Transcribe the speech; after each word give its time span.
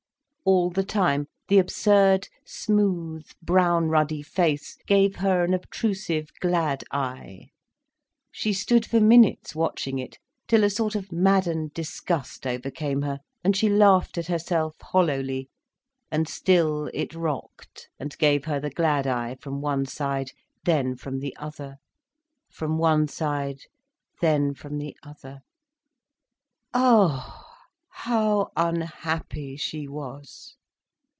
All 0.43 0.71
the 0.71 0.83
time 0.83 1.27
the 1.49 1.59
absurd 1.59 2.27
smooth, 2.43 3.29
brown 3.43 3.89
ruddy 3.89 4.23
face 4.23 4.75
gave 4.87 5.17
her 5.17 5.43
an 5.43 5.53
obtrusive 5.53 6.29
"glad 6.39 6.83
eye." 6.91 7.51
She 8.31 8.51
stood 8.51 8.83
for 8.83 8.99
minutes, 8.99 9.53
watching 9.53 9.99
it, 9.99 10.17
till 10.47 10.63
a 10.63 10.69
sort 10.71 10.95
of 10.95 11.11
maddened 11.11 11.75
disgust 11.75 12.47
overcame 12.47 13.03
her, 13.03 13.19
and 13.43 13.55
she 13.55 13.69
laughed 13.69 14.17
at 14.17 14.25
herself 14.27 14.75
hollowly. 14.81 15.47
And 16.09 16.27
still 16.27 16.89
it 16.91 17.13
rocked, 17.13 17.87
and 17.99 18.17
gave 18.17 18.45
her 18.45 18.59
the 18.59 18.71
glad 18.71 19.05
eye 19.05 19.35
from 19.39 19.61
one 19.61 19.85
side, 19.85 20.31
then 20.65 20.95
from 20.95 21.19
the 21.19 21.37
other, 21.37 21.77
from 22.49 22.79
one 22.79 23.07
side, 23.07 23.59
then 24.21 24.55
from 24.55 24.79
the 24.79 24.97
other. 25.03 25.41
Ah, 26.73 27.47
how 27.93 28.49
unhappy 28.55 29.57
she 29.57 29.85
was! 29.85 30.55